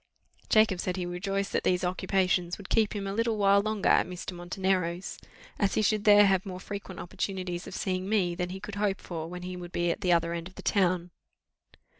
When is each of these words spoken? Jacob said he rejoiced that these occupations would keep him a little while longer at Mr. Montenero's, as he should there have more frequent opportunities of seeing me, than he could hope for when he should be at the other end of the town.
Jacob 0.49 0.79
said 0.79 0.97
he 0.97 1.05
rejoiced 1.05 1.51
that 1.51 1.63
these 1.63 1.83
occupations 1.83 2.57
would 2.57 2.69
keep 2.71 2.95
him 2.95 3.05
a 3.05 3.13
little 3.13 3.37
while 3.37 3.61
longer 3.61 3.87
at 3.87 4.07
Mr. 4.07 4.31
Montenero's, 4.31 5.19
as 5.59 5.75
he 5.75 5.83
should 5.83 6.05
there 6.05 6.25
have 6.25 6.43
more 6.43 6.59
frequent 6.59 6.99
opportunities 6.99 7.67
of 7.67 7.75
seeing 7.75 8.09
me, 8.09 8.33
than 8.33 8.49
he 8.49 8.59
could 8.59 8.73
hope 8.81 8.99
for 8.99 9.29
when 9.29 9.43
he 9.43 9.55
should 9.59 9.71
be 9.71 9.91
at 9.91 10.01
the 10.01 10.11
other 10.11 10.33
end 10.33 10.47
of 10.47 10.55
the 10.55 10.63
town. 10.63 11.11